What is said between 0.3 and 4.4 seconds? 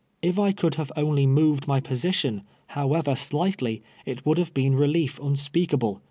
I could have only moved my position, however slightly, it would